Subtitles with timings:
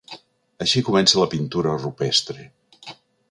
[0.65, 2.49] Així comença la pintura rupestre.